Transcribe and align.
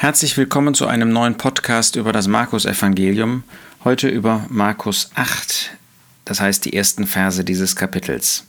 Herzlich 0.00 0.38
willkommen 0.38 0.72
zu 0.72 0.86
einem 0.86 1.12
neuen 1.12 1.36
Podcast 1.36 1.94
über 1.94 2.10
das 2.10 2.26
Markus-Evangelium. 2.26 3.44
Heute 3.84 4.08
über 4.08 4.46
Markus 4.48 5.10
8, 5.14 5.72
das 6.24 6.40
heißt 6.40 6.64
die 6.64 6.72
ersten 6.72 7.06
Verse 7.06 7.44
dieses 7.44 7.76
Kapitels. 7.76 8.46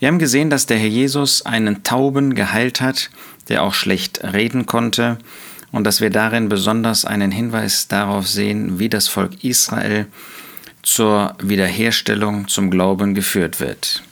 Wir 0.00 0.08
haben 0.08 0.18
gesehen, 0.18 0.50
dass 0.50 0.66
der 0.66 0.78
Herr 0.78 0.88
Jesus 0.88 1.46
einen 1.46 1.84
Tauben 1.84 2.34
geheilt 2.34 2.80
hat, 2.80 3.08
der 3.48 3.62
auch 3.62 3.72
schlecht 3.72 4.24
reden 4.24 4.66
konnte, 4.66 5.18
und 5.70 5.84
dass 5.84 6.00
wir 6.00 6.10
darin 6.10 6.48
besonders 6.48 7.04
einen 7.04 7.30
Hinweis 7.30 7.86
darauf 7.86 8.26
sehen, 8.26 8.80
wie 8.80 8.88
das 8.88 9.06
Volk 9.06 9.44
Israel 9.44 10.08
zur 10.82 11.36
Wiederherstellung 11.40 12.48
zum 12.48 12.68
Glauben 12.68 13.14
geführt 13.14 13.60
wird. 13.60 14.02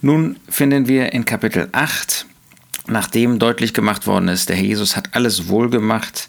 Nun 0.00 0.36
finden 0.48 0.88
wir 0.88 1.12
in 1.12 1.26
Kapitel 1.26 1.68
8 1.72 2.24
nachdem 2.86 3.38
deutlich 3.38 3.74
gemacht 3.74 4.06
worden 4.06 4.28
ist, 4.28 4.48
der 4.48 4.56
Herr 4.56 4.64
Jesus 4.64 4.96
hat 4.96 5.14
alles 5.14 5.48
wohlgemacht, 5.48 6.28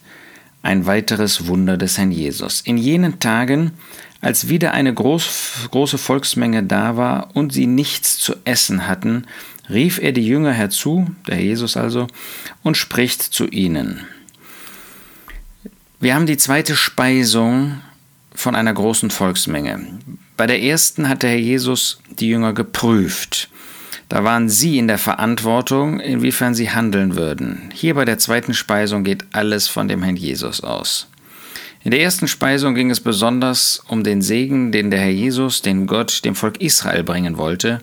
ein 0.64 0.86
weiteres 0.86 1.48
Wunder 1.48 1.78
des 1.78 1.98
Herrn 1.98 2.12
Jesus. 2.12 2.62
In 2.62 2.78
jenen 2.78 3.20
Tagen, 3.20 3.72
als 4.22 4.48
wieder 4.48 4.74
eine 4.74 4.94
groß, 4.94 5.70
große 5.72 5.98
Volksmenge 5.98 6.64
da 6.64 6.98
war 6.98 7.30
und 7.34 7.52
sie 7.52 7.66
nichts 7.66 8.18
zu 8.18 8.36
essen 8.46 8.88
hatten, 8.88 9.26
rief 9.70 10.00
er 10.00 10.12
die 10.12 10.26
Jünger 10.26 10.52
herzu, 10.52 11.08
der 11.28 11.36
Herr 11.36 11.44
Jesus 11.44 11.78
also, 11.78 12.08
und 12.62 12.78
spricht 12.78 13.22
zu 13.22 13.48
ihnen. 13.48 14.02
Wir 16.00 16.16
haben 16.16 16.26
die 16.26 16.38
zweite 16.38 16.76
Speisung 16.76 17.82
von 18.34 18.56
einer 18.56 18.74
großen 18.74 19.12
Volksmenge. 19.12 20.00
Bei 20.38 20.48
der 20.48 20.62
ersten 20.62 21.10
hat 21.10 21.24
der 21.24 21.32
Herr 21.32 21.38
Jesus 21.38 22.02
die 22.10 22.30
Jünger 22.30 22.54
geprüft. 22.54 23.50
Da 24.12 24.26
waren 24.26 24.50
sie 24.50 24.78
in 24.78 24.90
der 24.90 24.98
Verantwortung, 24.98 26.02
inwiefern 26.02 26.54
sie 26.54 26.70
handeln 26.70 27.16
würden. 27.16 27.70
Hier 27.74 27.94
bei 27.94 28.04
der 28.04 28.18
zweiten 28.18 28.54
Speisung 28.54 29.06
geht 29.06 29.24
alles 29.32 29.70
von 29.70 29.88
dem 29.88 30.04
Herrn 30.04 30.18
Jesus 30.18 30.66
aus. 30.66 31.08
In 31.86 31.92
der 31.92 32.02
ersten 32.02 32.28
Speisung 32.28 32.76
ging 32.76 32.92
es 32.92 33.00
besonders 33.00 33.82
um 33.88 34.04
den 34.04 34.22
Segen, 34.22 34.74
den 34.74 34.92
der 34.92 35.00
Herr 35.00 35.12
Jesus, 35.12 35.62
den 35.62 35.88
Gott, 35.88 36.26
dem 36.26 36.36
Volk 36.36 36.60
Israel 36.60 37.06
bringen 37.06 37.38
wollte. 37.38 37.80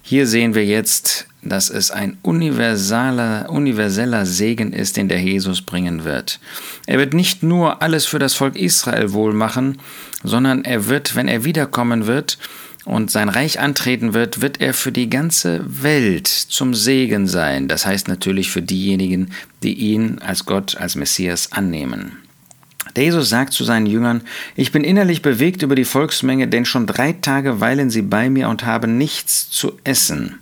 Hier 0.00 0.28
sehen 0.28 0.54
wir 0.54 0.64
jetzt, 0.64 1.26
dass 1.42 1.70
es 1.70 1.90
ein 1.90 2.18
universaler, 2.22 3.50
universeller 3.50 4.26
Segen 4.26 4.72
ist, 4.72 4.96
den 4.96 5.08
der 5.08 5.20
Jesus 5.20 5.60
bringen 5.60 6.04
wird. 6.04 6.38
Er 6.86 6.98
wird 6.98 7.14
nicht 7.14 7.42
nur 7.42 7.82
alles 7.82 8.06
für 8.06 8.20
das 8.20 8.34
Volk 8.34 8.54
Israel 8.54 9.12
wohl 9.12 9.32
machen, 9.32 9.78
sondern 10.22 10.64
er 10.64 10.86
wird, 10.86 11.16
wenn 11.16 11.26
er 11.26 11.42
wiederkommen 11.42 12.06
wird, 12.06 12.38
und 12.84 13.10
sein 13.10 13.28
Reich 13.28 13.60
antreten 13.60 14.14
wird, 14.14 14.40
wird 14.40 14.60
er 14.60 14.74
für 14.74 14.92
die 14.92 15.08
ganze 15.08 15.64
Welt 15.66 16.26
zum 16.26 16.74
Segen 16.74 17.26
sein. 17.26 17.68
Das 17.68 17.86
heißt 17.86 18.08
natürlich 18.08 18.50
für 18.50 18.62
diejenigen, 18.62 19.30
die 19.62 19.74
ihn 19.74 20.18
als 20.18 20.44
Gott, 20.44 20.76
als 20.76 20.94
Messias 20.94 21.52
annehmen. 21.52 22.18
Der 22.96 23.04
Jesus 23.04 23.28
sagt 23.28 23.52
zu 23.52 23.64
seinen 23.64 23.86
Jüngern, 23.86 24.22
ich 24.54 24.70
bin 24.70 24.84
innerlich 24.84 25.22
bewegt 25.22 25.62
über 25.62 25.74
die 25.74 25.84
Volksmenge, 25.84 26.46
denn 26.46 26.64
schon 26.64 26.86
drei 26.86 27.12
Tage 27.12 27.60
weilen 27.60 27.90
sie 27.90 28.02
bei 28.02 28.30
mir 28.30 28.48
und 28.48 28.64
haben 28.64 28.98
nichts 28.98 29.50
zu 29.50 29.72
essen. 29.84 30.38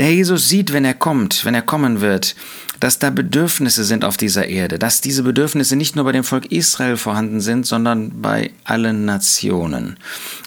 Der 0.00 0.06
Herr 0.06 0.14
Jesus 0.14 0.48
sieht, 0.48 0.72
wenn 0.72 0.86
er 0.86 0.94
kommt, 0.94 1.44
wenn 1.44 1.52
er 1.52 1.60
kommen 1.60 2.00
wird, 2.00 2.34
dass 2.80 2.98
da 2.98 3.10
Bedürfnisse 3.10 3.84
sind 3.84 4.02
auf 4.02 4.16
dieser 4.16 4.48
Erde, 4.48 4.78
dass 4.78 5.02
diese 5.02 5.22
Bedürfnisse 5.22 5.76
nicht 5.76 5.94
nur 5.94 6.06
bei 6.06 6.12
dem 6.12 6.24
Volk 6.24 6.50
Israel 6.50 6.96
vorhanden 6.96 7.42
sind, 7.42 7.66
sondern 7.66 8.22
bei 8.22 8.50
allen 8.64 9.04
Nationen. 9.04 9.98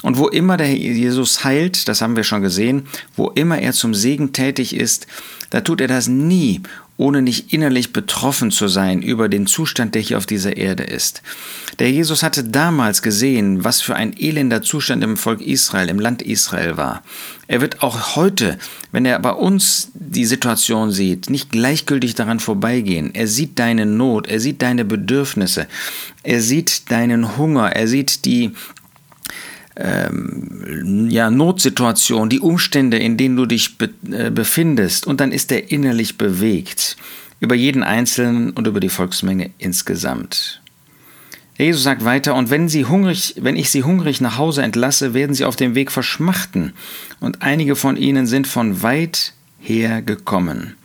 Und 0.02 0.18
wo 0.18 0.28
immer 0.28 0.58
der 0.58 0.66
Herr 0.66 0.76
Jesus 0.76 1.44
heilt, 1.44 1.88
das 1.88 2.02
haben 2.02 2.16
wir 2.16 2.24
schon 2.24 2.42
gesehen, 2.42 2.88
wo 3.16 3.30
immer 3.30 3.59
er 3.59 3.74
zum 3.74 3.94
Segen 3.94 4.34
tätig 4.34 4.76
ist, 4.76 5.06
da 5.52 5.62
tut 5.62 5.81
er 5.81 5.88
das 5.88 6.08
nie, 6.08 6.64
ohne 6.98 7.22
nicht 7.22 7.54
innerlich 7.54 7.92
betroffen 7.92 8.52
zu 8.52 8.68
sein 8.68 9.02
über 9.02 9.28
den 9.28 9.48
Zustand, 9.48 9.96
der 9.96 10.02
hier 10.02 10.18
auf 10.18 10.28
dieser 10.28 10.58
Erde 10.58 10.84
ist. 10.84 11.24
Der 11.80 11.92
Jesus 11.92 12.22
hatte 12.22 12.44
damals 12.44 13.02
gesehen, 13.02 13.64
was 13.64 13.82
für 13.82 13.96
ein 13.96 14.16
elender 14.18 14.62
Zustand 14.62 15.04
im 15.04 15.18
Volk 15.18 15.42
Israel, 15.42 15.90
im 15.90 16.00
Land 16.00 16.22
Israel 16.22 16.78
war. 16.78 17.03
Er 17.48 17.62
wird 17.62 17.82
auch 17.82 18.16
heute, 18.16 18.59
wenn 18.92 19.06
er 19.06 19.20
bei 19.20 19.32
uns 19.32 19.90
die 19.96 20.26
Situation 20.26 20.92
sieht, 20.92 21.30
nicht 21.30 21.52
gleichgültig 21.52 22.14
daran 22.14 22.40
vorbeigehen. 22.40 23.14
Er 23.14 23.28
sieht 23.28 23.58
deine 23.58 23.86
Not, 23.86 24.28
er 24.28 24.40
sieht 24.40 24.62
deine 24.62 24.86
Bedürfnisse, 24.86 25.68
er 26.22 26.42
sieht 26.42 26.92
deinen 26.92 27.38
Hunger, 27.38 27.72
er 27.72 27.88
sieht 27.88 28.26
die 28.26 28.52
ähm, 29.75 31.09
ja, 31.09 31.31
Notsituation, 31.31 32.29
die 32.29 32.39
Umstände, 32.39 32.97
in 32.97 33.17
denen 33.17 33.35
du 33.35 33.45
dich 33.45 33.78
be 33.78 33.89
äh, 34.11 34.29
befindest, 34.29 35.07
und 35.07 35.19
dann 35.19 35.31
ist 35.31 35.51
er 35.51 35.72
innerlich 35.72 36.17
bewegt 36.17 36.97
über 37.39 37.56
jeden 37.56 37.84
Einzelnen 37.84 38.51
und 38.51 38.67
über 38.67 38.79
die 38.79 38.89
Volksmenge 38.89 39.50
insgesamt. 39.57 40.61
Jesus 41.57 41.84
sagt 41.84 42.03
weiter, 42.03 42.35
und 42.35 42.50
wenn, 42.50 42.67
sie 42.67 42.85
hungrig, 42.85 43.35
wenn 43.38 43.56
ich 43.56 43.69
sie 43.69 43.84
hungrig 43.84 44.22
nach 44.22 44.38
Hause 44.38 44.63
entlasse, 44.63 45.13
werden 45.13 45.35
sie 45.35 45.45
auf 45.45 45.56
dem 45.56 45.75
Weg 45.75 45.91
verschmachten, 45.91 46.73
und 47.19 47.41
einige 47.41 47.75
von 47.75 47.97
ihnen 47.97 48.28
sind 48.28 48.47
von 48.47 48.81
weit 48.81 49.34
her 49.59 50.01
gekommen. 50.01 50.75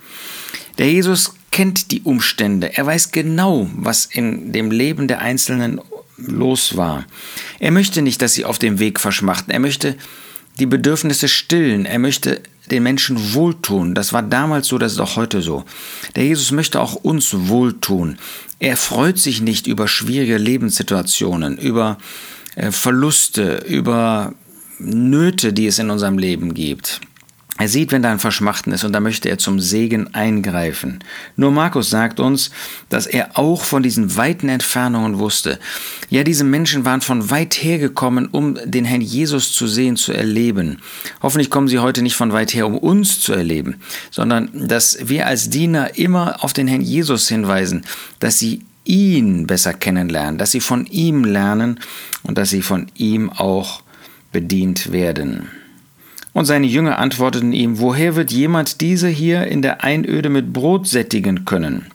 Der 0.78 0.90
Jesus 0.90 1.34
kennt 1.50 1.90
die 1.90 2.02
Umstände, 2.02 2.76
er 2.76 2.86
weiß 2.86 3.12
genau, 3.12 3.68
was 3.74 4.06
in 4.06 4.52
dem 4.52 4.70
Leben 4.70 5.08
der 5.08 5.20
Einzelnen 5.20 5.80
los 6.18 6.76
war. 6.76 7.04
Er 7.58 7.70
möchte 7.70 8.02
nicht, 8.02 8.20
dass 8.22 8.34
sie 8.34 8.44
auf 8.44 8.58
dem 8.58 8.78
Weg 8.78 9.00
verschmachten. 9.00 9.50
Er 9.50 9.60
möchte 9.60 9.96
die 10.58 10.66
Bedürfnisse 10.66 11.28
stillen. 11.28 11.86
Er 11.86 11.98
möchte 11.98 12.42
den 12.70 12.82
Menschen 12.82 13.34
wohltun. 13.34 13.94
Das 13.94 14.12
war 14.12 14.22
damals 14.22 14.68
so, 14.68 14.78
das 14.78 14.92
ist 14.92 15.00
auch 15.00 15.16
heute 15.16 15.40
so. 15.40 15.64
Der 16.16 16.24
Jesus 16.24 16.50
möchte 16.50 16.80
auch 16.80 16.94
uns 16.94 17.30
wohltun. 17.32 18.18
Er 18.58 18.76
freut 18.76 19.18
sich 19.18 19.40
nicht 19.40 19.66
über 19.66 19.88
schwierige 19.88 20.36
Lebenssituationen, 20.36 21.58
über 21.58 21.98
äh, 22.56 22.72
Verluste, 22.72 23.64
über 23.68 24.34
Nöte, 24.78 25.52
die 25.52 25.66
es 25.66 25.78
in 25.78 25.90
unserem 25.90 26.18
Leben 26.18 26.54
gibt. 26.54 27.00
Er 27.60 27.68
sieht, 27.68 27.90
wenn 27.90 28.02
da 28.02 28.12
ein 28.12 28.20
Verschmachten 28.20 28.70
ist 28.70 28.84
und 28.84 28.92
da 28.92 29.00
möchte 29.00 29.28
er 29.28 29.36
zum 29.36 29.58
Segen 29.58 30.14
eingreifen. 30.14 31.00
Nur 31.34 31.50
Markus 31.50 31.90
sagt 31.90 32.20
uns, 32.20 32.52
dass 32.88 33.06
er 33.06 33.36
auch 33.36 33.64
von 33.64 33.82
diesen 33.82 34.16
weiten 34.16 34.48
Entfernungen 34.48 35.18
wusste. 35.18 35.58
Ja, 36.08 36.22
diese 36.22 36.44
Menschen 36.44 36.84
waren 36.84 37.00
von 37.00 37.30
weit 37.30 37.54
her 37.54 37.78
gekommen, 37.78 38.28
um 38.30 38.56
den 38.64 38.84
Herrn 38.84 39.00
Jesus 39.00 39.52
zu 39.52 39.66
sehen, 39.66 39.96
zu 39.96 40.12
erleben. 40.12 40.78
Hoffentlich 41.20 41.50
kommen 41.50 41.66
sie 41.66 41.80
heute 41.80 42.02
nicht 42.02 42.14
von 42.14 42.32
weit 42.32 42.54
her, 42.54 42.64
um 42.64 42.78
uns 42.78 43.20
zu 43.20 43.32
erleben, 43.32 43.80
sondern 44.12 44.50
dass 44.68 45.08
wir 45.08 45.26
als 45.26 45.50
Diener 45.50 45.98
immer 45.98 46.44
auf 46.44 46.52
den 46.52 46.68
Herrn 46.68 46.80
Jesus 46.80 47.28
hinweisen, 47.28 47.84
dass 48.20 48.38
sie 48.38 48.62
ihn 48.84 49.48
besser 49.48 49.74
kennenlernen, 49.74 50.38
dass 50.38 50.52
sie 50.52 50.60
von 50.60 50.86
ihm 50.86 51.24
lernen 51.24 51.80
und 52.22 52.38
dass 52.38 52.50
sie 52.50 52.62
von 52.62 52.86
ihm 52.94 53.30
auch 53.30 53.82
bedient 54.30 54.92
werden. 54.92 55.48
Und 56.38 56.44
seine 56.44 56.68
Jünger 56.68 57.00
antworteten 57.00 57.52
ihm, 57.52 57.80
woher 57.80 58.14
wird 58.14 58.30
jemand 58.30 58.80
diese 58.80 59.08
hier 59.08 59.48
in 59.48 59.60
der 59.60 59.82
Einöde 59.82 60.28
mit 60.28 60.52
Brot 60.52 60.86
sättigen 60.86 61.44
können? 61.44 61.86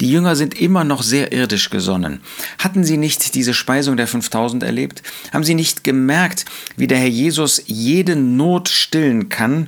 Die 0.00 0.08
Jünger 0.08 0.36
sind 0.36 0.54
immer 0.54 0.84
noch 0.84 1.02
sehr 1.02 1.32
irdisch 1.32 1.68
gesonnen. 1.68 2.20
Hatten 2.60 2.84
sie 2.84 2.96
nicht 2.96 3.34
diese 3.34 3.54
Speisung 3.54 3.96
der 3.96 4.06
5000 4.06 4.62
erlebt? 4.62 5.02
Haben 5.32 5.42
sie 5.42 5.56
nicht 5.56 5.82
gemerkt, 5.82 6.44
wie 6.76 6.86
der 6.86 6.98
Herr 6.98 7.08
Jesus 7.08 7.60
jede 7.66 8.14
Not 8.14 8.68
stillen 8.68 9.28
kann? 9.28 9.66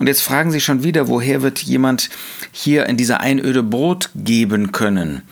Und 0.00 0.08
jetzt 0.08 0.22
fragen 0.22 0.50
sie 0.50 0.60
schon 0.60 0.82
wieder, 0.82 1.06
woher 1.06 1.40
wird 1.40 1.60
jemand 1.60 2.10
hier 2.50 2.86
in 2.86 2.96
dieser 2.96 3.20
Einöde 3.20 3.62
Brot 3.62 4.10
geben 4.16 4.72
können? 4.72 5.22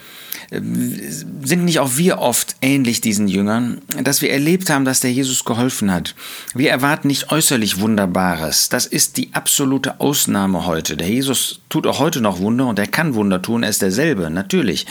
Sind 0.51 1.65
nicht 1.65 1.81
auch 1.81 1.97
wir 1.97 2.19
oft 2.19 2.57
ähnlich 2.63 3.01
diesen 3.01 3.27
Jüngern, 3.27 3.81
dass 4.03 4.23
wir 4.23 4.31
erlebt 4.31 4.71
haben, 4.71 4.85
dass 4.85 5.01
der 5.01 5.13
Jesus 5.13 5.45
geholfen 5.45 5.93
hat. 5.93 6.15
Wir 6.55 6.71
erwarten 6.71 7.09
nicht 7.09 7.33
äußerlich 7.33 7.81
Wunderbares. 7.81 8.69
Das 8.69 8.87
ist 8.87 9.17
die 9.17 9.31
absolute 9.33 10.01
Ausnahme 10.01 10.67
heute. 10.67 10.97
Der 10.97 11.09
Jesus 11.09 11.61
tut 11.69 11.87
auch 11.87 11.99
heute 11.99 12.21
noch 12.21 12.39
Wunder 12.39 12.67
und 12.67 12.79
er 12.79 12.87
kann 12.87 13.15
Wunder 13.15 13.43
tun, 13.43 13.63
er 13.63 13.71
ist 13.71 13.83
derselbe, 13.83 14.31
natürlich. 14.31 14.87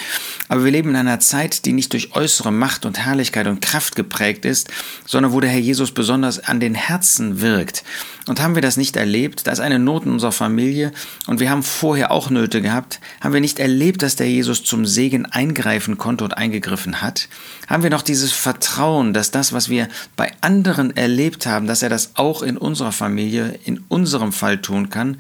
Aber 0.50 0.66
wir 0.66 0.72
leben 0.72 0.90
in 0.90 0.96
einer 0.98 1.20
Zeit, 1.20 1.66
die 1.66 1.74
nicht 1.74 1.94
durch 1.94 2.16
äußere 2.16 2.52
Macht 2.52 2.86
und 2.86 3.00
Herrlichkeit 3.00 3.48
und 3.48 3.62
Kraft 3.62 3.96
geprägt 3.96 4.46
ist, 4.46 4.70
sondern 5.06 5.32
wo 5.32 5.40
der 5.40 5.50
Herr 5.50 5.60
Jesus 5.60 5.92
besonders 5.92 6.40
an 6.40 6.60
den 6.60 6.76
Herzen 6.76 7.42
wirkt. 7.42 7.84
Und 8.28 8.42
haben 8.42 8.56
wir 8.56 8.62
das 8.62 8.78
nicht 8.78 8.96
erlebt? 8.96 9.48
Da 9.48 9.52
ist 9.52 9.60
eine 9.60 9.80
Not 9.80 10.06
in 10.06 10.12
unserer 10.12 10.32
Familie 10.32 10.92
und 11.28 11.40
wir 11.40 11.50
haben 11.50 11.64
vorher 11.64 12.12
auch 12.12 12.30
Nöte 12.30 12.62
gehabt. 12.62 13.00
Haben 13.22 13.34
wir 13.34 13.42
nicht 13.42 13.60
erlebt, 13.60 14.02
dass 14.02 14.16
der 14.16 14.30
Jesus 14.30 14.64
zum 14.64 14.86
Segen 14.86 15.26
eingreifen 15.46 15.98
konnte 15.98 16.24
und 16.24 16.38
eingegriffen 16.38 17.02
hat? 17.02 17.28
Haben 17.68 17.84
wir 17.84 17.90
noch 17.90 18.02
dieses 18.02 18.32
Vertrauen, 18.32 19.14
dass 19.14 19.32
das, 19.32 19.54
was 19.54 19.70
wir 19.70 19.88
bei 20.16 20.32
anderen 20.42 20.96
erlebt 20.96 21.46
haben, 21.46 21.68
dass 21.68 21.82
er 21.82 21.90
das 21.90 22.12
auch 22.16 22.42
in 22.42 22.58
unserer 22.58 22.92
Familie, 22.92 23.60
in 23.64 23.84
unserem 23.88 24.32
Fall 24.32 24.58
tun 24.58 24.90
kann? 24.90 25.18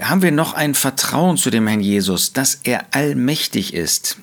Haben 0.00 0.22
wir 0.22 0.32
noch 0.32 0.54
ein 0.54 0.74
Vertrauen 0.74 1.36
zu 1.36 1.50
dem 1.50 1.66
Herrn 1.66 1.80
Jesus, 1.80 2.32
dass 2.32 2.60
er 2.62 2.86
allmächtig 2.92 3.74
ist, 3.74 4.18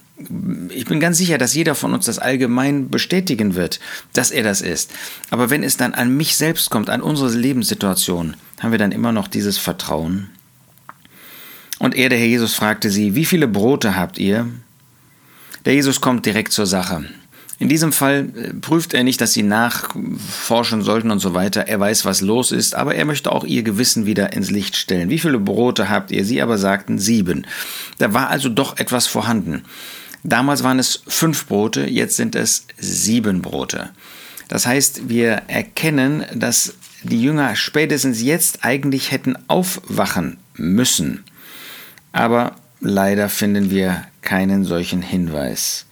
ich 0.69 0.83
bin 0.83 0.99
ganz 0.99 1.17
sicher, 1.17 1.37
dass 1.37 1.53
jeder 1.53 1.75
von 1.75 1.93
uns 1.93 2.05
das 2.05 2.19
allgemein 2.19 2.89
bestätigen 2.89 3.55
wird, 3.55 3.79
dass 4.11 4.31
er 4.31 4.43
das 4.43 4.59
ist. 4.59 4.91
Aber 5.29 5.49
wenn 5.49 5.63
es 5.63 5.77
dann 5.77 5.93
an 5.93 6.17
mich 6.17 6.35
selbst 6.35 6.69
kommt, 6.69 6.89
an 6.89 7.01
unsere 7.01 7.31
Lebenssituation, 7.31 8.35
haben 8.59 8.71
wir 8.71 8.79
dann 8.79 8.91
immer 8.91 9.13
noch 9.13 9.29
dieses 9.29 9.57
Vertrauen? 9.57 10.29
Und 11.77 11.95
er, 11.95 12.09
der 12.09 12.19
Herr 12.19 12.27
Jesus, 12.27 12.53
fragte 12.53 12.89
sie, 12.89 13.15
wie 13.15 13.23
viele 13.23 13.47
Brote 13.47 13.95
habt 13.95 14.19
ihr? 14.19 14.45
Der 15.65 15.73
Jesus 15.73 16.01
kommt 16.01 16.25
direkt 16.25 16.53
zur 16.53 16.65
Sache. 16.65 17.05
In 17.59 17.67
diesem 17.67 17.91
Fall 17.91 18.29
äh, 18.35 18.53
prüft 18.53 18.93
er 18.93 19.03
nicht, 19.03 19.19
dass 19.19 19.33
sie 19.33 19.43
nachforschen 19.43 20.81
sollten 20.81 21.11
und 21.11 21.19
so 21.19 21.33
weiter. 21.33 21.67
Er 21.67 21.79
weiß, 21.79 22.05
was 22.05 22.21
los 22.21 22.51
ist, 22.51 22.73
aber 22.73 22.95
er 22.95 23.05
möchte 23.05 23.31
auch 23.31 23.43
ihr 23.43 23.63
Gewissen 23.63 24.05
wieder 24.05 24.31
ins 24.31 24.49
Licht 24.49 24.77
stellen. 24.77 25.09
Wie 25.09 25.19
viele 25.19 25.39
Brote 25.39 25.89
habt 25.89 26.11
ihr? 26.11 26.23
Sie 26.23 26.41
aber 26.41 26.57
sagten 26.57 26.99
sieben. 26.99 27.45
Da 27.97 28.13
war 28.13 28.29
also 28.29 28.47
doch 28.47 28.77
etwas 28.77 29.07
vorhanden. 29.07 29.63
Damals 30.23 30.63
waren 30.63 30.79
es 30.79 31.03
fünf 31.07 31.47
Brote, 31.47 31.85
jetzt 31.85 32.15
sind 32.15 32.35
es 32.35 32.65
sieben 32.77 33.41
Brote. 33.41 33.89
Das 34.47 34.65
heißt, 34.65 35.09
wir 35.09 35.43
erkennen, 35.47 36.25
dass 36.33 36.73
die 37.03 37.21
Jünger 37.21 37.55
spätestens 37.55 38.21
jetzt 38.21 38.65
eigentlich 38.65 39.11
hätten 39.11 39.37
aufwachen 39.47 40.37
müssen. 40.55 41.23
Aber 42.11 42.55
leider 42.81 43.29
finden 43.29 43.69
wir 43.69 44.05
keinen 44.21 44.65
solchen 44.65 45.01
Hinweis. 45.01 45.85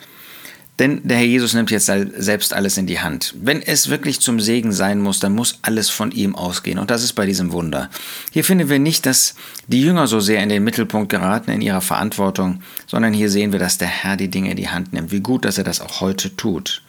Denn 0.79 1.01
der 1.07 1.17
Herr 1.17 1.25
Jesus 1.25 1.55
nimmt 1.55 1.71
jetzt 1.71 1.87
selbst 1.87 2.53
alles 2.53 2.77
in 2.77 2.85
die 2.85 2.99
Hand. 2.99 3.33
Wenn 3.41 3.63
es 3.63 3.89
wirklich 3.89 4.19
zum 4.19 4.39
Segen 4.39 4.71
sein 4.71 5.01
muss, 5.01 5.19
dann 5.19 5.33
muss 5.33 5.57
alles 5.63 5.89
von 5.89 6.11
ihm 6.11 6.35
ausgehen. 6.35 6.77
Und 6.77 6.91
das 6.91 7.03
ist 7.03 7.13
bei 7.13 7.25
diesem 7.25 7.51
Wunder. 7.51 7.89
Hier 8.31 8.43
finden 8.43 8.69
wir 8.69 8.77
nicht, 8.77 9.07
dass 9.07 9.33
die 9.65 9.81
Jünger 9.81 10.05
so 10.05 10.19
sehr 10.19 10.43
in 10.43 10.49
den 10.49 10.63
Mittelpunkt 10.63 11.09
geraten 11.09 11.49
in 11.49 11.61
ihrer 11.61 11.81
Verantwortung, 11.81 12.61
sondern 12.85 13.11
hier 13.11 13.31
sehen 13.31 13.51
wir, 13.51 13.59
dass 13.59 13.79
der 13.79 13.87
Herr 13.87 14.17
die 14.17 14.29
Dinge 14.29 14.51
in 14.51 14.57
die 14.57 14.69
Hand 14.69 14.93
nimmt. 14.93 15.11
Wie 15.11 15.21
gut, 15.21 15.45
dass 15.45 15.57
er 15.57 15.63
das 15.63 15.81
auch 15.81 15.99
heute 15.99 16.35
tut. 16.35 16.83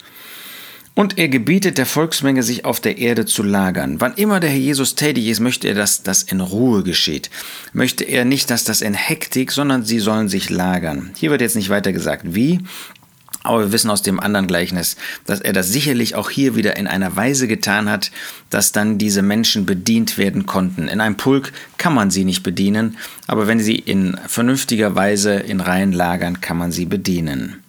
Und 0.99 1.17
er 1.17 1.29
gebietet 1.29 1.77
der 1.77 1.85
Volksmenge, 1.85 2.43
sich 2.43 2.65
auf 2.65 2.81
der 2.81 2.97
Erde 2.97 3.25
zu 3.25 3.41
lagern. 3.41 4.01
Wann 4.01 4.15
immer 4.15 4.41
der 4.41 4.49
Herr 4.49 4.59
Jesus 4.59 4.95
tätig 4.95 5.27
ist, 5.27 5.39
möchte 5.39 5.69
er, 5.69 5.73
dass 5.73 6.03
das 6.03 6.23
in 6.23 6.41
Ruhe 6.41 6.83
geschieht. 6.83 7.29
Möchte 7.71 8.03
er 8.03 8.25
nicht, 8.25 8.49
dass 8.49 8.65
das 8.65 8.81
in 8.81 8.93
Hektik, 8.95 9.53
sondern 9.53 9.85
sie 9.85 9.99
sollen 9.99 10.27
sich 10.27 10.49
lagern. 10.49 11.11
Hier 11.15 11.31
wird 11.31 11.39
jetzt 11.39 11.55
nicht 11.55 11.69
weiter 11.69 11.93
gesagt, 11.93 12.35
wie. 12.35 12.59
Aber 13.43 13.61
wir 13.61 13.71
wissen 13.71 13.89
aus 13.89 14.01
dem 14.01 14.19
anderen 14.19 14.47
Gleichnis, 14.47 14.97
dass 15.25 15.39
er 15.39 15.53
das 15.53 15.69
sicherlich 15.69 16.15
auch 16.15 16.29
hier 16.29 16.57
wieder 16.57 16.75
in 16.75 16.85
einer 16.85 17.15
Weise 17.15 17.47
getan 17.47 17.89
hat, 17.89 18.11
dass 18.49 18.73
dann 18.73 18.97
diese 18.97 19.21
Menschen 19.21 19.65
bedient 19.65 20.17
werden 20.17 20.47
konnten. 20.47 20.89
In 20.89 20.99
einem 20.99 21.15
Pulk 21.15 21.53
kann 21.77 21.93
man 21.93 22.11
sie 22.11 22.25
nicht 22.25 22.43
bedienen, 22.43 22.97
aber 23.25 23.47
wenn 23.47 23.61
sie 23.61 23.79
in 23.79 24.19
vernünftiger 24.27 24.95
Weise 24.95 25.35
in 25.35 25.61
Reihen 25.61 25.93
lagern, 25.93 26.41
kann 26.41 26.57
man 26.57 26.73
sie 26.73 26.83
bedienen. 26.83 27.63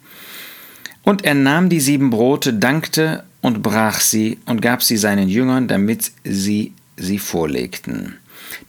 Und 1.03 1.23
er 1.23 1.33
nahm 1.33 1.69
die 1.69 1.79
sieben 1.79 2.09
Brote, 2.09 2.53
dankte 2.53 3.23
und 3.41 3.61
brach 3.61 3.99
sie 3.99 4.37
und 4.45 4.61
gab 4.61 4.83
sie 4.83 4.97
seinen 4.97 5.29
Jüngern, 5.29 5.67
damit 5.67 6.11
sie 6.23 6.73
sie 6.95 7.19
vorlegten. 7.19 8.17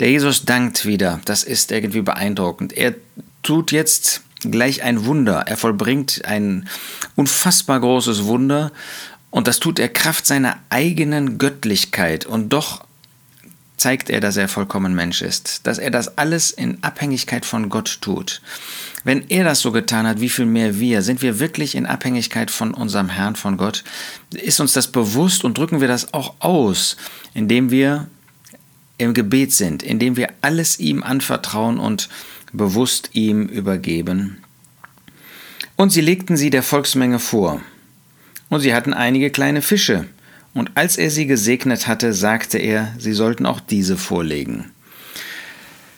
Der 0.01 0.11
Jesus 0.11 0.45
dankt 0.45 0.87
wieder, 0.87 1.21
das 1.25 1.45
ist 1.45 1.73
irgendwie 1.73 2.03
beeindruckend. 2.03 2.73
Er 2.73 2.95
tut 3.43 3.73
jetzt 3.73 4.23
gleich 4.41 4.83
ein 4.83 5.05
Wunder, 5.05 5.45
er 5.47 5.57
vollbringt 5.57 6.25
ein 6.25 6.69
unfassbar 7.15 7.81
großes 7.81 8.25
Wunder 8.25 8.73
und 9.31 9.47
das 9.47 9.61
tut 9.61 9.79
er 9.79 9.89
Kraft 9.89 10.27
seiner 10.27 10.59
eigenen 10.71 11.39
Göttlichkeit 11.39 12.27
und 12.27 12.51
doch 12.51 12.85
zeigt 13.83 14.11
er, 14.11 14.21
dass 14.21 14.37
er 14.37 14.47
vollkommen 14.47 14.95
Mensch 14.95 15.23
ist, 15.23 15.67
dass 15.67 15.79
er 15.79 15.91
das 15.91 16.17
alles 16.17 16.53
in 16.53 16.79
Abhängigkeit 16.83 17.45
von 17.45 17.69
Gott 17.69 17.99
tut. 18.01 18.41
Wenn 19.03 19.29
er 19.29 19.43
das 19.43 19.59
so 19.59 19.73
getan 19.73 20.07
hat, 20.07 20.21
wie 20.21 20.29
viel 20.29 20.47
mehr 20.47 20.79
wir? 20.79 21.03
Sind 21.03 21.21
wir 21.21 21.41
wirklich 21.41 21.75
in 21.75 21.87
Abhängigkeit 21.87 22.53
von 22.53 22.75
unserem 22.75 23.09
Herrn, 23.09 23.35
von 23.35 23.57
Gott? 23.57 23.83
Ist 24.33 24.61
uns 24.61 24.73
das 24.73 24.87
bewusst 24.93 25.45
und 25.45 25.59
drücken 25.59 25.81
wir 25.81 25.89
das 25.89 26.15
auch 26.15 26.35
aus, 26.39 26.97
indem 27.35 27.73
wir 27.73 28.07
im 28.99 29.15
Gebet 29.15 29.53
sind, 29.53 29.83
indem 29.83 30.17
wir 30.17 30.29
alles 30.43 30.79
ihm 30.79 31.03
anvertrauen 31.03 31.79
und 31.79 32.09
bewusst 32.53 33.11
ihm 33.15 33.47
übergeben? 33.47 34.45
Und 35.75 35.91
sie 35.91 36.03
legten 36.03 36.37
sie 36.37 36.51
der 36.51 36.63
Volksmenge 36.63 37.19
vor. 37.19 37.61
Und 38.49 38.61
sie 38.61 38.75
hatten 38.75 38.95
einige 38.95 39.31
kleine 39.31 39.61
Fische. 39.61 40.07
Und 40.55 40.73
als 40.75 40.99
er 40.99 41.11
sie 41.11 41.27
gesegnet 41.27 41.87
hatte, 41.87 42.13
sagte 42.13 42.59
er, 42.59 42.95
sie 42.99 43.13
sollten 43.13 43.47
auch 43.47 43.61
diese 43.61 43.97
vorlegen. 43.97 44.71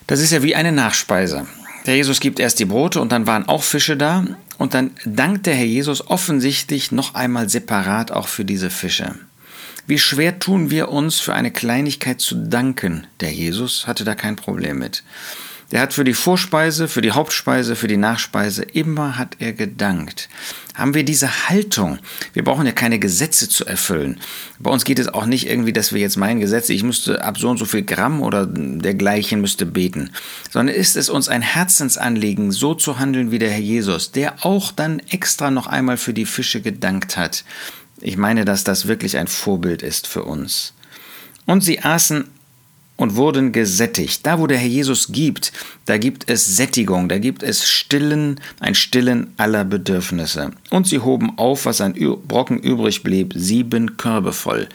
Das 0.07 0.19
ist 0.19 0.31
ja 0.31 0.43
wie 0.43 0.55
eine 0.55 0.71
Nachspeise. 0.71 1.47
Der 1.85 1.95
Jesus 1.97 2.19
gibt 2.19 2.39
erst 2.39 2.59
die 2.59 2.65
Brote 2.65 3.01
und 3.01 3.11
dann 3.11 3.27
waren 3.27 3.47
auch 3.47 3.63
Fische 3.63 3.97
da 3.97 4.25
und 4.57 4.73
dann 4.73 4.91
dankt 5.05 5.45
der 5.45 5.55
Herr 5.55 5.65
Jesus 5.65 6.07
offensichtlich 6.07 6.91
noch 6.91 7.15
einmal 7.15 7.49
separat 7.49 8.11
auch 8.11 8.27
für 8.27 8.45
diese 8.45 8.69
Fische. 8.69 9.15
Wie 9.87 9.99
schwer 9.99 10.39
tun 10.39 10.71
wir 10.71 10.89
uns 10.89 11.19
für 11.19 11.35
eine 11.35 11.51
Kleinigkeit 11.51 12.19
zu 12.19 12.35
danken? 12.35 13.05
Der 13.19 13.31
Jesus 13.31 13.85
hatte 13.85 14.03
da 14.03 14.15
kein 14.15 14.35
Problem 14.35 14.79
mit. 14.79 15.03
Der 15.71 15.81
hat 15.81 15.93
für 15.93 16.03
die 16.03 16.13
Vorspeise, 16.13 16.87
für 16.87 17.01
die 17.01 17.11
Hauptspeise, 17.11 17.75
für 17.75 17.87
die 17.87 17.97
Nachspeise, 17.97 18.63
immer 18.63 19.17
hat 19.17 19.37
er 19.39 19.53
gedankt. 19.53 20.29
Haben 20.75 20.93
wir 20.93 21.03
diese 21.03 21.49
Haltung? 21.49 21.99
Wir 22.33 22.43
brauchen 22.43 22.65
ja 22.65 22.71
keine 22.71 22.99
Gesetze 22.99 23.49
zu 23.49 23.65
erfüllen. 23.65 24.19
Bei 24.59 24.69
uns 24.69 24.83
geht 24.83 24.99
es 24.99 25.07
auch 25.07 25.25
nicht 25.25 25.49
irgendwie, 25.49 25.73
dass 25.73 25.91
wir 25.91 26.01
jetzt 26.01 26.17
meinen 26.17 26.39
Gesetze, 26.39 26.73
ich 26.73 26.83
müsste 26.83 27.23
ab 27.23 27.37
so 27.39 27.49
und 27.49 27.57
so 27.57 27.65
viel 27.65 27.83
Gramm 27.83 28.21
oder 28.21 28.45
dergleichen 28.45 29.41
müsste 29.41 29.65
beten, 29.65 30.11
sondern 30.51 30.75
ist 30.75 30.97
es 30.97 31.09
uns 31.09 31.29
ein 31.29 31.41
Herzensanliegen, 31.41 32.51
so 32.51 32.75
zu 32.75 32.99
handeln 32.99 33.31
wie 33.31 33.39
der 33.39 33.49
Herr 33.49 33.59
Jesus, 33.59 34.11
der 34.11 34.45
auch 34.45 34.71
dann 34.71 34.99
extra 34.99 35.49
noch 35.49 35.67
einmal 35.67 35.97
für 35.97 36.13
die 36.13 36.25
Fische 36.25 36.61
gedankt 36.61 37.17
hat. 37.17 37.43
Ich 38.01 38.17
meine, 38.17 38.45
dass 38.45 38.63
das 38.63 38.87
wirklich 38.87 39.17
ein 39.17 39.27
Vorbild 39.27 39.81
ist 39.81 40.05
für 40.05 40.23
uns. 40.23 40.73
Und 41.45 41.63
sie 41.63 41.81
aßen 41.81 42.29
und 42.97 43.15
wurden 43.15 43.51
gesättigt. 43.51 44.25
Da, 44.25 44.39
wo 44.39 44.47
der 44.47 44.57
Herr 44.57 44.67
Jesus 44.67 45.11
gibt, 45.11 45.51
da 45.85 45.97
gibt 45.97 46.29
es 46.29 46.57
Sättigung, 46.57 47.09
da 47.09 47.17
gibt 47.17 47.43
es 47.43 47.67
Stillen, 47.67 48.39
ein 48.59 48.75
Stillen 48.75 49.33
aller 49.37 49.65
Bedürfnisse. 49.65 50.51
Und 50.69 50.87
sie 50.87 50.99
hoben 50.99 51.37
auf, 51.37 51.65
was 51.65 51.81
an 51.81 51.93
Brocken 52.27 52.59
übrig 52.59 53.03
blieb, 53.03 53.33
sieben 53.35 53.97
Körbe 53.97 54.33
voll. 54.33 54.69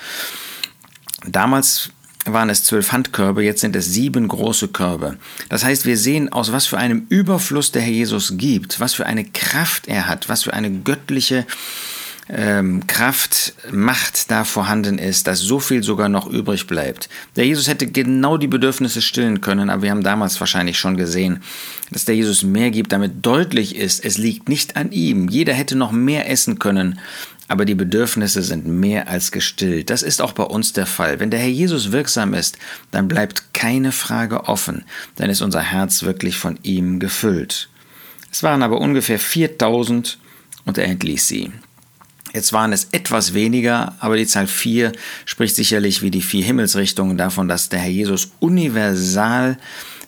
Damals 1.26 1.90
waren 2.26 2.50
es 2.50 2.64
zwölf 2.64 2.92
Handkörbe, 2.92 3.42
jetzt 3.42 3.62
sind 3.62 3.74
es 3.76 3.86
sieben 3.86 4.28
große 4.28 4.68
Körbe. 4.68 5.16
Das 5.48 5.64
heißt, 5.64 5.86
wir 5.86 5.96
sehen, 5.96 6.30
aus 6.30 6.52
was 6.52 6.66
für 6.66 6.78
einem 6.78 7.06
Überfluss 7.08 7.72
der 7.72 7.82
Herr 7.82 7.92
Jesus 7.92 8.34
gibt, 8.36 8.80
was 8.80 8.92
für 8.92 9.06
eine 9.06 9.24
Kraft 9.24 9.88
er 9.88 10.06
hat, 10.06 10.28
was 10.28 10.42
für 10.42 10.52
eine 10.52 10.70
göttliche 10.70 11.46
ähm, 12.32 12.86
Kraft, 12.86 13.54
Macht 13.72 14.30
da 14.30 14.44
vorhanden 14.44 14.98
ist, 14.98 15.26
dass 15.26 15.40
so 15.40 15.58
viel 15.58 15.82
sogar 15.82 16.08
noch 16.08 16.26
übrig 16.28 16.66
bleibt. 16.66 17.08
Der 17.36 17.46
Jesus 17.46 17.68
hätte 17.68 17.86
genau 17.86 18.36
die 18.36 18.46
Bedürfnisse 18.46 19.02
stillen 19.02 19.40
können, 19.40 19.68
aber 19.68 19.82
wir 19.82 19.90
haben 19.90 20.04
damals 20.04 20.38
wahrscheinlich 20.38 20.78
schon 20.78 20.96
gesehen, 20.96 21.42
dass 21.90 22.04
der 22.04 22.14
Jesus 22.14 22.42
mehr 22.42 22.70
gibt, 22.70 22.92
damit 22.92 23.26
deutlich 23.26 23.74
ist, 23.76 24.04
es 24.04 24.16
liegt 24.16 24.48
nicht 24.48 24.76
an 24.76 24.92
ihm. 24.92 25.28
Jeder 25.28 25.54
hätte 25.54 25.76
noch 25.76 25.90
mehr 25.90 26.30
essen 26.30 26.58
können, 26.58 27.00
aber 27.48 27.64
die 27.64 27.74
Bedürfnisse 27.74 28.42
sind 28.42 28.66
mehr 28.66 29.08
als 29.08 29.32
gestillt. 29.32 29.90
Das 29.90 30.02
ist 30.02 30.22
auch 30.22 30.32
bei 30.32 30.44
uns 30.44 30.72
der 30.72 30.86
Fall. 30.86 31.18
Wenn 31.18 31.30
der 31.30 31.40
Herr 31.40 31.48
Jesus 31.48 31.90
wirksam 31.90 32.32
ist, 32.32 32.58
dann 32.92 33.08
bleibt 33.08 33.52
keine 33.54 33.90
Frage 33.90 34.44
offen, 34.44 34.84
dann 35.16 35.30
ist 35.30 35.40
unser 35.40 35.62
Herz 35.62 36.04
wirklich 36.04 36.36
von 36.36 36.60
ihm 36.62 37.00
gefüllt. 37.00 37.68
Es 38.30 38.44
waren 38.44 38.62
aber 38.62 38.80
ungefähr 38.80 39.18
4000 39.18 40.18
und 40.64 40.78
er 40.78 40.84
entließ 40.84 41.26
sie. 41.26 41.50
Jetzt 42.32 42.52
waren 42.52 42.72
es 42.72 42.88
etwas 42.92 43.34
weniger, 43.34 43.94
aber 43.98 44.16
die 44.16 44.26
Zahl 44.26 44.46
4 44.46 44.92
spricht 45.24 45.56
sicherlich 45.56 46.02
wie 46.02 46.10
die 46.10 46.22
vier 46.22 46.44
Himmelsrichtungen 46.44 47.16
davon, 47.16 47.48
dass 47.48 47.68
der 47.68 47.80
Herr 47.80 47.90
Jesus 47.90 48.30
universal 48.38 49.56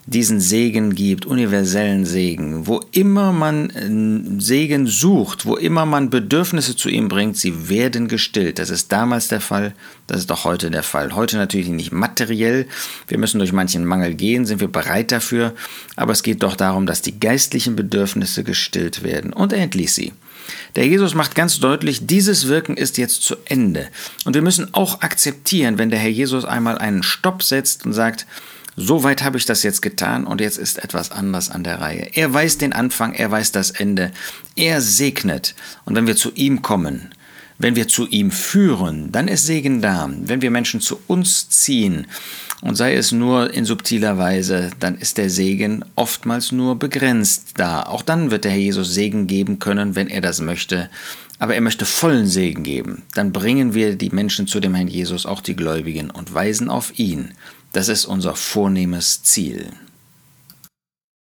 diesen 0.05 0.41
Segen 0.41 0.95
gibt, 0.95 1.25
universellen 1.25 2.05
Segen. 2.05 2.67
Wo 2.67 2.81
immer 2.91 3.31
man 3.31 3.69
äh, 3.69 4.41
Segen 4.41 4.85
sucht, 4.85 5.45
wo 5.45 5.55
immer 5.55 5.85
man 5.85 6.09
Bedürfnisse 6.09 6.75
zu 6.75 6.89
ihm 6.89 7.07
bringt, 7.07 7.37
sie 7.37 7.69
werden 7.69 8.09
gestillt. 8.09 8.59
Das 8.59 8.69
ist 8.69 8.91
damals 8.91 9.29
der 9.29 9.39
Fall, 9.39 9.73
das 10.07 10.19
ist 10.19 10.31
auch 10.31 10.43
heute 10.43 10.71
der 10.71 10.83
Fall. 10.83 11.15
Heute 11.15 11.37
natürlich 11.37 11.69
nicht 11.69 11.93
materiell, 11.93 12.67
wir 13.07 13.17
müssen 13.17 13.39
durch 13.39 13.53
manchen 13.53 13.85
Mangel 13.85 14.13
gehen, 14.13 14.45
sind 14.45 14.59
wir 14.59 14.67
bereit 14.67 15.11
dafür, 15.11 15.53
aber 15.95 16.11
es 16.11 16.23
geht 16.23 16.43
doch 16.43 16.55
darum, 16.55 16.85
dass 16.85 17.01
die 17.01 17.19
geistlichen 17.19 17.75
Bedürfnisse 17.75 18.43
gestillt 18.43 19.03
werden. 19.03 19.31
Und 19.31 19.53
er 19.53 19.59
entließ 19.59 19.95
sie. 19.95 20.11
Der 20.75 20.87
Jesus 20.87 21.13
macht 21.13 21.35
ganz 21.35 21.59
deutlich, 21.59 22.07
dieses 22.07 22.47
Wirken 22.47 22.77
ist 22.77 22.97
jetzt 22.97 23.23
zu 23.23 23.35
Ende. 23.45 23.89
Und 24.25 24.33
wir 24.33 24.41
müssen 24.41 24.73
auch 24.73 25.01
akzeptieren, 25.01 25.77
wenn 25.77 25.89
der 25.89 25.99
Herr 25.99 26.09
Jesus 26.09 26.45
einmal 26.45 26.77
einen 26.77 27.03
Stopp 27.03 27.43
setzt 27.43 27.85
und 27.85 27.93
sagt, 27.93 28.25
so 28.75 29.03
weit 29.03 29.23
habe 29.23 29.37
ich 29.37 29.45
das 29.45 29.61
jetzt 29.63 29.81
getan 29.81 30.25
und 30.25 30.41
jetzt 30.41 30.57
ist 30.57 30.83
etwas 30.83 31.11
anders 31.11 31.51
an 31.51 31.63
der 31.63 31.79
Reihe. 31.79 32.09
Er 32.13 32.33
weiß 32.33 32.57
den 32.57 32.73
Anfang, 32.73 33.13
er 33.13 33.29
weiß 33.29 33.51
das 33.51 33.71
Ende. 33.71 34.11
Er 34.55 34.81
segnet. 34.81 35.53
Und 35.85 35.95
wenn 35.95 36.07
wir 36.07 36.15
zu 36.15 36.31
ihm 36.33 36.63
kommen, 36.63 37.13
wenn 37.57 37.75
wir 37.75 37.87
zu 37.87 38.07
ihm 38.07 38.31
führen, 38.31 39.11
dann 39.11 39.27
ist 39.27 39.45
Segen 39.45 39.81
da. 39.81 40.09
Wenn 40.09 40.41
wir 40.41 40.51
Menschen 40.51 40.81
zu 40.81 40.99
uns 41.07 41.49
ziehen, 41.49 42.07
und 42.63 42.75
sei 42.75 42.95
es 42.95 43.11
nur 43.11 43.53
in 43.53 43.65
subtiler 43.65 44.17
Weise, 44.17 44.71
dann 44.79 44.97
ist 44.97 45.17
der 45.17 45.29
Segen 45.29 45.83
oftmals 45.95 46.53
nur 46.53 46.79
begrenzt 46.79 47.55
da. 47.57 47.83
Auch 47.83 48.01
dann 48.01 48.31
wird 48.31 48.45
der 48.45 48.51
Herr 48.51 48.59
Jesus 48.59 48.93
Segen 48.93 49.27
geben 49.27 49.59
können, 49.59 49.95
wenn 49.95 50.07
er 50.07 50.21
das 50.21 50.39
möchte. 50.39 50.89
Aber 51.39 51.55
er 51.55 51.61
möchte 51.61 51.85
vollen 51.85 52.25
Segen 52.25 52.63
geben. 52.63 53.01
Dann 53.15 53.33
bringen 53.33 53.73
wir 53.73 53.97
die 53.97 54.11
Menschen 54.11 54.47
zu 54.47 54.61
dem 54.61 54.75
Herrn 54.75 54.87
Jesus, 54.87 55.25
auch 55.25 55.41
die 55.41 55.57
Gläubigen, 55.57 56.09
und 56.09 56.33
weisen 56.33 56.69
auf 56.69 56.97
ihn. 56.97 57.33
Das 57.73 57.89
ist 57.89 58.05
unser 58.05 58.33
vornehmes 58.33 59.23
Ziel. 59.23 59.67